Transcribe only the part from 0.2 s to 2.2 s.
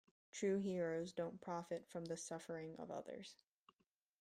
True heroes don't profit from the